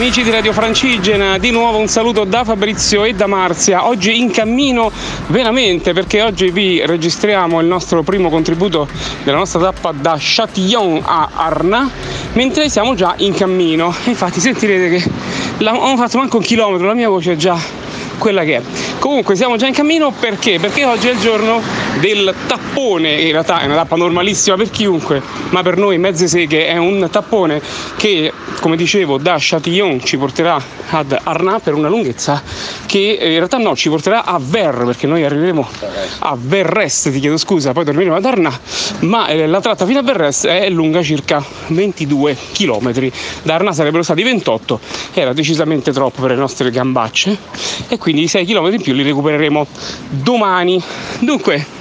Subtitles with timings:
[0.00, 3.86] Amici di Radio Francigena, di nuovo un saluto da Fabrizio e da Marzia.
[3.86, 4.90] Oggi in cammino
[5.26, 8.88] veramente perché oggi vi registriamo il nostro primo contributo
[9.24, 11.90] della nostra tappa da Châtillon a Arna,
[12.32, 13.94] mentre siamo già in cammino.
[14.04, 15.10] Infatti sentirete che
[15.58, 17.58] non ho fatto manco un chilometro, la mia voce è già
[18.20, 18.62] quella che è.
[18.98, 20.60] Comunque siamo già in cammino perché?
[20.60, 21.60] Perché oggi è il giorno
[22.00, 26.66] del tappone, in realtà è una tappa normalissima per chiunque, ma per noi mezze seghe
[26.66, 27.62] è un tappone
[27.96, 32.42] che, come dicevo, da Châtillon ci porterà ad Arnà per una lunghezza
[32.86, 35.66] che eh, in realtà no, ci porterà a Ver, perché noi arriveremo
[36.20, 38.60] a Verrest, ti chiedo scusa, poi torneremo ad Arnà,
[39.00, 43.10] ma eh, la tratta fino a Verrest è lunga circa 22 km.
[43.42, 44.80] Da Arnà sarebbero stati 28,
[45.14, 47.36] era decisamente troppo per le nostre gambacce
[47.88, 49.66] e quindi i 6 km in più li recupereremo
[50.08, 50.82] domani.
[51.20, 51.78] Dunque,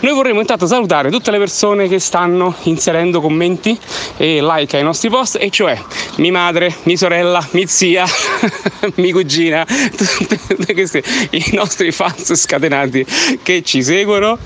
[0.00, 3.76] noi vorremmo intanto salutare tutte le persone che stanno inserendo commenti
[4.16, 5.76] e like ai nostri post, e cioè
[6.18, 8.04] mia madre, mia sorella, mia zia,
[8.94, 13.04] mia cugina, tutti questi i nostri fans scatenati
[13.42, 14.38] che ci seguono,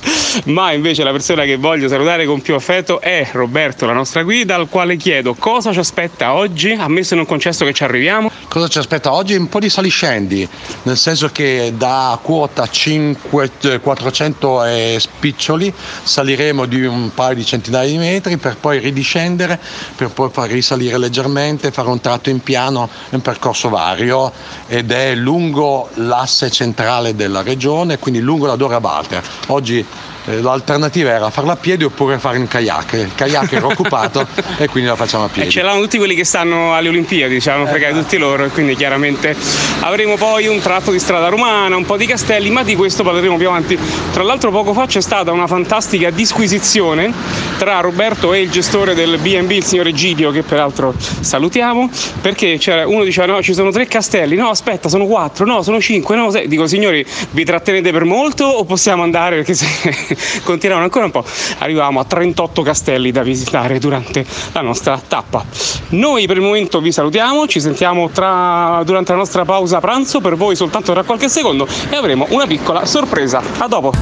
[0.47, 4.55] ma invece la persona che voglio salutare con più affetto è Roberto, la nostra guida,
[4.55, 8.31] al quale chiedo cosa ci aspetta oggi, ammesso e non concesso che ci arriviamo.
[8.53, 9.35] Cosa ci aspetta oggi?
[9.35, 10.47] Un po' di saliscendi,
[10.83, 15.73] nel senso che da quota 5, 400 e spiccioli
[16.03, 19.59] saliremo di un paio di centinaia di metri per poi ridiscendere,
[19.97, 24.31] per poi far risalire leggermente, fare un tratto in piano, un percorso vario
[24.67, 29.25] ed è lungo l'asse centrale della regione, quindi lungo la Dora Walter.
[29.47, 32.93] Oggi eh, l'alternativa era farla a piedi oppure fare in kayak.
[32.93, 34.27] Il kayak era occupato
[34.59, 35.49] e quindi la facciamo a piedi.
[35.49, 38.77] E ce l'hanno tutti quelli che stanno alle Olimpiadi, diciamo, fregare tutti loro e quindi
[38.77, 39.35] chiaramente
[39.81, 43.37] avremo poi un tratto di strada romana, un po' di castelli, ma di questo parleremo
[43.37, 43.79] più avanti.
[44.13, 47.13] Tra l'altro poco fa c'è stata una fantastica disquisizione
[47.59, 51.91] tra Roberto e il gestore del B&B, il signor Egidio, che peraltro salutiamo,
[52.21, 56.17] perché uno diceva no, ci sono tre castelli, no aspetta, sono quattro, no, sono cinque,
[56.17, 56.49] no, sei.
[56.49, 59.37] Dico signori, vi trattenete per molto o possiamo andare?
[59.37, 60.12] Perché se
[60.45, 61.25] continuavano ancora un po',
[61.59, 65.45] arrivavamo a 38 castelli da visitare durante la nostra tappa.
[65.91, 70.37] Noi per il momento vi salutiamo, ci sentiamo tra, durante la nostra pausa pranzo, per
[70.37, 73.43] voi soltanto tra qualche secondo e avremo una piccola sorpresa.
[73.59, 73.93] A dopo!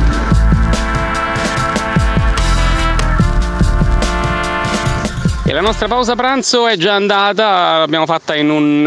[5.50, 8.86] E la nostra pausa pranzo è già andata, l'abbiamo fatta in un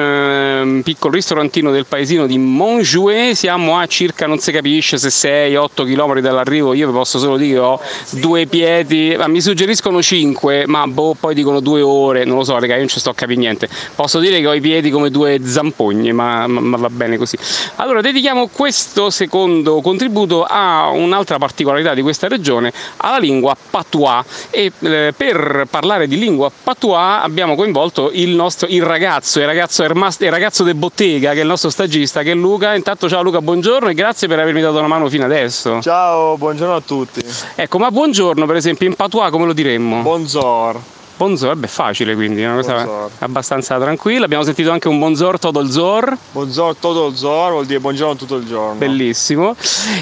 [0.63, 5.85] uh, piccolo ristorantino del paesino di Montjouet, siamo a circa, non si capisce se 6-8
[5.85, 7.79] km dall'arrivo, io vi posso solo dire che ho
[8.11, 12.57] due piedi, ma mi suggeriscono 5, ma boh, poi dicono due ore, non lo so
[12.57, 15.09] raga, io non ci sto a capire niente, posso dire che ho i piedi come
[15.09, 17.37] due zampogne, ma, ma, ma va bene così.
[17.75, 24.23] Allora dedichiamo questo secondo contributo a un'altra particolarità di questa regione, alla lingua patois.
[24.49, 29.83] E eh, per parlare di lingua Patois abbiamo coinvolto il nostro il ragazzo, il ragazzo,
[29.83, 29.89] il
[30.29, 32.75] ragazzo de bottega che è il nostro stagista che è Luca.
[32.75, 35.81] Intanto ciao Luca, buongiorno e grazie per avermi dato una mano fino adesso.
[35.81, 37.25] Ciao, buongiorno a tutti.
[37.55, 40.03] Ecco, ma buongiorno per esempio in Patois come lo diremmo?
[40.03, 41.01] Buongiorno.
[41.23, 43.11] Bonzor, beh, facile quindi, una cosa bonzor.
[43.19, 44.25] abbastanza tranquilla.
[44.25, 46.17] Abbiamo sentito anche un bonzor todo il zor.
[46.33, 48.73] Bonzor todo il zor vuol dire buongiorno tutto il giorno.
[48.73, 49.55] Bellissimo.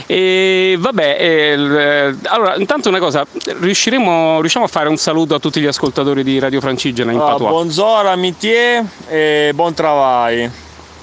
[0.08, 3.24] E vabbè, eh, allora intanto una cosa,
[3.60, 7.34] riusciremo, riusciamo a fare un saluto a tutti gli ascoltatori di Radio Francigena in allora,
[7.34, 7.52] Patois?
[7.52, 10.52] Bonzor, amitié e buon travail.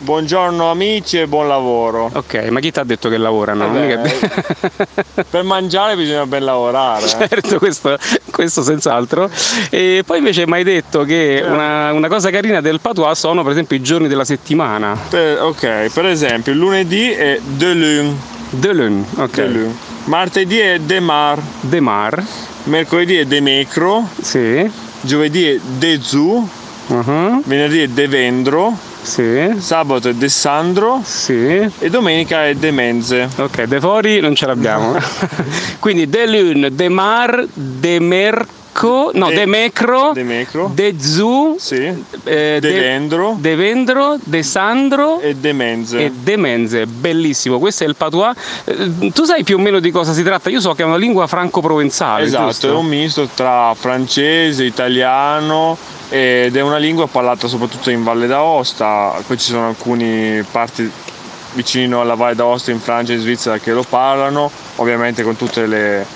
[0.00, 2.08] Buongiorno amici e buon lavoro.
[2.14, 3.76] Ok, ma chi ti ha detto che lavorano?
[3.82, 3.98] Eh
[5.28, 7.08] per mangiare bisogna ben lavorare.
[7.08, 7.98] Certo, questo,
[8.30, 9.28] questo senz'altro.
[9.70, 11.52] E poi invece mi hai detto che certo.
[11.52, 14.96] una, una, cosa carina del patois sono per esempio i giorni della settimana.
[15.08, 18.16] Per, ok, per esempio il lunedì è de lune.
[18.50, 19.34] De lune, ok.
[19.34, 19.76] De lune.
[20.04, 21.42] Martedì è demar.
[21.60, 22.24] Demar.
[22.64, 24.08] Mercoledì è demecro.
[24.20, 24.70] Sì.
[25.00, 26.48] Giovedì è dezu.
[26.86, 27.42] Uh-huh.
[27.44, 28.87] Venerdì è devendro.
[29.02, 29.54] Sì.
[29.58, 31.00] Sabato è De Sandro.
[31.04, 31.70] Sì.
[31.78, 33.28] E domenica è De Menze.
[33.36, 34.96] Ok, De Fori non ce l'abbiamo.
[35.78, 38.56] Quindi De Lune, De Mar, De Merc
[39.14, 41.82] no, De, Mecro, De Mecro, De Zu, sì,
[42.24, 46.04] eh, De, Vendro, De Vendro, De Sandro e De Menze.
[46.04, 48.36] E De Menze, bellissimo, questo è il patois.
[48.64, 50.50] Eh, tu sai più o meno di cosa si tratta?
[50.50, 52.24] Io so che è una lingua franco-provenzale.
[52.24, 52.68] Esatto, giusto?
[52.68, 55.76] è un misto tra francese, italiano
[56.08, 60.90] ed è una lingua parlata soprattutto in Valle d'Aosta, poi ci sono alcune parti
[61.52, 65.66] vicino alla Valle d'Aosta in Francia e in Svizzera che lo parlano, ovviamente con tutte
[65.66, 66.06] le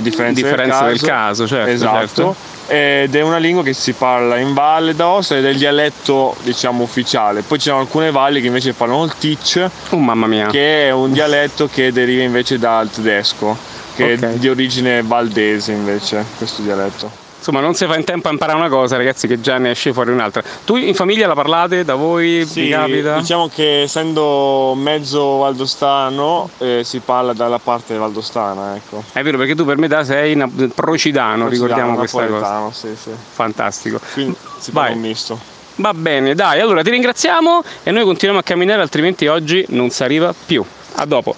[0.00, 1.00] differenze, differenze del, caso.
[1.00, 1.46] del caso.
[1.46, 1.70] certo.
[1.70, 2.06] Esatto.
[2.06, 2.50] Certo.
[2.68, 6.84] Ed è una lingua che si parla in Valle d'Aosta ed è il dialetto diciamo
[6.84, 7.42] ufficiale.
[7.42, 10.46] Poi ci sono alcune valli che invece parlano il Tic, oh, mamma mia.
[10.46, 13.56] che è un dialetto che deriva invece dal tedesco,
[13.96, 14.34] che okay.
[14.34, 17.21] è di origine valdese invece questo dialetto.
[17.42, 19.92] Insomma non si fa in tempo a imparare una cosa ragazzi che già ne esce
[19.92, 20.42] fuori un'altra.
[20.64, 21.84] Tu in famiglia la parlate?
[21.84, 22.46] Da voi?
[22.46, 23.18] Sì, capita?
[23.18, 29.02] diciamo che essendo mezzo valdostano eh, si parla dalla parte valdostana ecco.
[29.12, 32.70] È vero perché tu per metà sei na- procidano, procidano ricordiamo questa cosa.
[32.70, 33.10] sì, sì.
[33.32, 33.98] fantastico.
[34.12, 35.38] Quindi si fa un misto.
[35.76, 40.04] Va bene dai allora ti ringraziamo e noi continuiamo a camminare altrimenti oggi non si
[40.04, 40.64] arriva più.
[40.96, 41.34] A dopo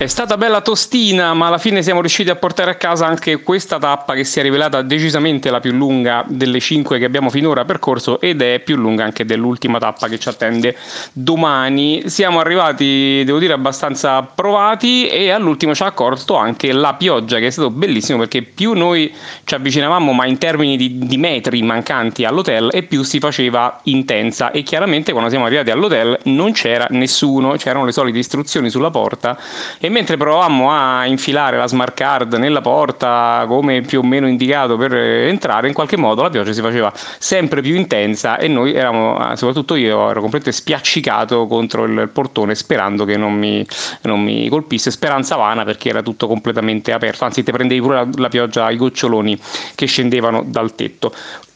[0.00, 3.78] È stata bella tostina, ma alla fine siamo riusciti a portare a casa anche questa
[3.78, 8.18] tappa che si è rivelata decisamente la più lunga delle cinque che abbiamo finora percorso
[8.18, 10.74] ed è più lunga anche dell'ultima tappa che ci attende
[11.12, 12.08] domani.
[12.08, 17.48] Siamo arrivati, devo dire, abbastanza provati e all'ultimo ci ha accorto anche la pioggia che
[17.48, 19.14] è stato bellissimo perché più noi
[19.44, 24.50] ci avvicinavamo, ma in termini di, di metri mancanti all'hotel, e più si faceva intensa.
[24.50, 29.38] E chiaramente quando siamo arrivati all'hotel non c'era nessuno, c'erano le solite istruzioni sulla porta
[29.78, 34.76] e mentre provavamo a infilare la smart card nella porta come più o meno indicato
[34.76, 39.36] per entrare, in qualche modo la pioggia si faceva sempre più intensa e noi eravamo,
[39.36, 43.66] soprattutto io, ero completamente spiaccicato contro il portone sperando che non mi,
[44.02, 48.08] non mi colpisse, speranza vana perché era tutto completamente aperto, anzi te prendevi pure la,
[48.14, 49.38] la pioggia, i goccioloni
[49.74, 51.12] che scendevano dal tetto.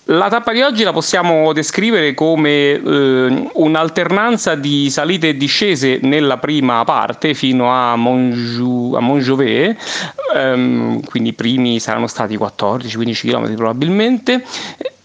[0.09, 6.37] La tappa di oggi la possiamo descrivere come eh, un'alternanza di salite e discese nella
[6.37, 9.75] prima parte fino a, Monju, a Montjovet,
[10.35, 14.45] ehm, quindi i primi saranno stati 14-15 km probabilmente,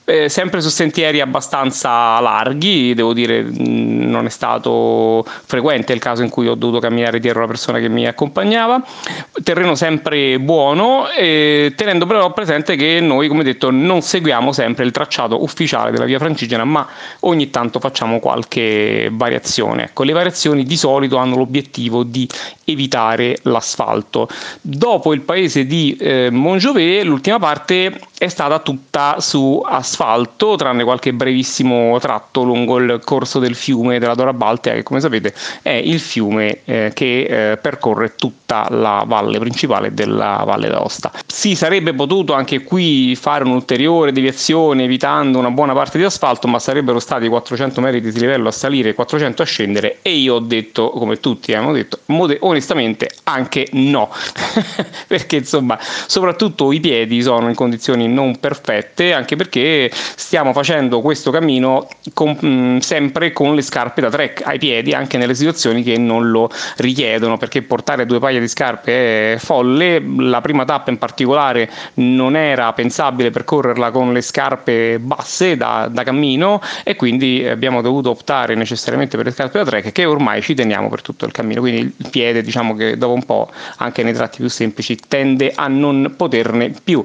[0.09, 6.29] eh, sempre su sentieri abbastanza larghi, devo dire non è stato frequente il caso in
[6.29, 8.83] cui ho dovuto camminare dietro la persona che mi accompagnava,
[9.43, 14.91] terreno sempre buono, eh, tenendo però presente che noi, come detto, non seguiamo sempre il
[14.91, 16.87] tracciato ufficiale della via francigena, ma
[17.21, 19.83] ogni tanto facciamo qualche variazione.
[19.83, 22.27] Ecco, le variazioni di solito hanno l'obiettivo di
[22.71, 24.27] evitare l'asfalto.
[24.61, 31.13] Dopo il paese di eh, Montjovet, l'ultima parte è stata tutta su asfalto, tranne qualche
[31.13, 36.01] brevissimo tratto lungo il corso del fiume della Dora Baltea, che come sapete è il
[36.01, 41.13] fiume eh, che eh, percorre tutta la valle principale della Valle d'Aosta.
[41.25, 46.59] Si sarebbe potuto anche qui fare un'ulteriore deviazione evitando una buona parte di asfalto, ma
[46.59, 50.39] sarebbero stati 400 metri di livello a salire e 400 a scendere e io ho
[50.39, 51.99] detto, come tutti hanno detto,
[52.59, 54.09] onestamente anche no,
[55.07, 61.31] perché insomma soprattutto i piedi sono in condizioni non perfette, anche perché stiamo facendo questo
[61.31, 65.97] cammino con, mm, sempre con le scarpe da trek ai piedi, anche nelle situazioni che
[65.97, 70.03] non lo richiedono, perché portare due paia di scarpe è folle.
[70.17, 76.03] La prima tappa in particolare non era pensabile percorrerla con le scarpe basse da, da
[76.03, 80.53] cammino e quindi abbiamo dovuto optare necessariamente per le scarpe da trek che ormai ci
[80.53, 81.61] teniamo per tutto il cammino.
[81.61, 85.67] Quindi il piede, diciamo che dopo un po', anche nei tratti più semplici, tende a
[85.67, 87.03] non poterne più.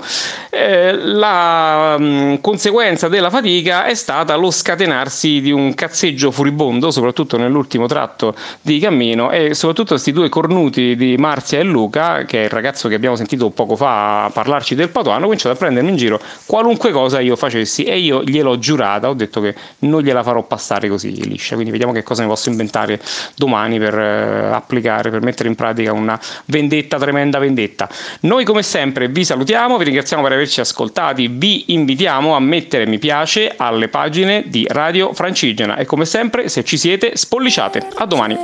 [0.51, 6.91] Eh, la mh, mm, conseguenza della fatica è stata lo scatenarsi di un cazzeggio furibondo,
[6.91, 12.41] soprattutto nell'ultimo tratto di cammino, e soprattutto questi due cornuti di Marzia e Luca, che
[12.41, 15.91] è il ragazzo che abbiamo sentito poco fa parlarci del Pato, hanno cominciato a prendermi
[15.91, 20.23] in giro qualunque cosa io facessi e io gliel'ho giurata, ho detto che non gliela
[20.23, 23.01] farò passare così liscia, quindi vediamo che cosa ne posso inventare
[23.37, 27.89] domani per eh, applicare, per mettere in pratica una vendetta, tremenda vendetta.
[28.21, 32.99] Noi come sempre vi salutiamo, vi ringraziamo per averci ascoltati, vi invitiamo a mettere mi
[32.99, 37.89] piace alle pagine di Radio Francigena e come sempre se ci siete spolliciate.
[37.97, 38.37] A domani.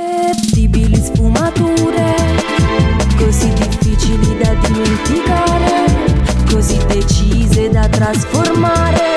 [6.51, 9.10] Così decise da trasformare